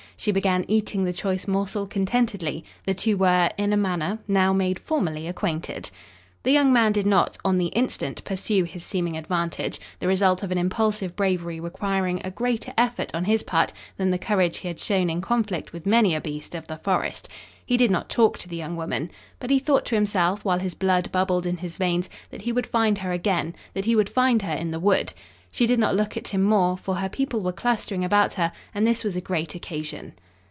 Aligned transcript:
She 0.17 0.31
began 0.31 0.65
eating 0.67 1.03
the 1.03 1.13
choice 1.13 1.47
morsel 1.47 1.87
contentedly; 1.87 2.63
the 2.85 2.93
two 2.93 3.17
were, 3.17 3.49
in 3.57 3.73
a 3.73 3.77
manner, 3.77 4.19
now 4.27 4.53
made 4.53 4.77
formally 4.77 5.27
acquainted. 5.27 5.89
The 6.43 6.51
young 6.51 6.71
man 6.71 6.91
did 6.91 7.07
not, 7.07 7.39
on 7.43 7.57
the 7.57 7.69
instant, 7.69 8.23
pursue 8.23 8.65
his 8.65 8.83
seeming 8.83 9.17
advantage, 9.17 9.81
the 9.97 10.07
result 10.07 10.43
of 10.43 10.51
an 10.51 10.59
impulsive 10.59 11.15
bravery 11.15 11.59
requiring 11.59 12.21
a 12.23 12.29
greater 12.29 12.71
effort 12.77 13.15
on 13.15 13.23
his 13.25 13.41
part 13.41 13.73
than 13.97 14.11
the 14.11 14.19
courage 14.19 14.57
he 14.57 14.67
had 14.67 14.79
shown 14.79 15.09
in 15.09 15.21
conflict 15.21 15.73
with 15.73 15.87
many 15.87 16.13
a 16.13 16.21
beast 16.21 16.53
of 16.53 16.67
the 16.67 16.77
forest. 16.77 17.27
He 17.65 17.75
did 17.75 17.89
not 17.89 18.07
talk 18.07 18.37
to 18.39 18.47
the 18.47 18.55
young 18.55 18.75
woman. 18.77 19.09
But 19.39 19.49
he 19.49 19.57
thought 19.57 19.85
to 19.87 19.95
himself, 19.95 20.45
while 20.45 20.59
his 20.59 20.75
blood 20.75 21.11
bubbled 21.11 21.47
in 21.47 21.57
his 21.57 21.77
veins, 21.77 22.11
that 22.29 22.43
he 22.43 22.51
would 22.51 22.67
find 22.67 22.99
her 22.99 23.11
again; 23.11 23.55
that 23.73 23.85
he 23.85 23.95
would 23.95 24.09
find 24.09 24.43
her 24.43 24.53
in 24.53 24.69
the 24.69 24.79
wood! 24.79 25.13
She 25.53 25.67
did 25.67 25.79
not 25.79 25.97
look 25.97 26.15
at 26.15 26.29
him 26.29 26.43
more, 26.43 26.77
for 26.77 26.95
her 26.95 27.09
people 27.09 27.41
were 27.41 27.51
clustering 27.51 28.05
about 28.05 28.35
her 28.35 28.53
and 28.73 28.87
this 28.87 29.03
was 29.03 29.17
a 29.17 29.21
great 29.21 29.53
occasion. 29.53 30.13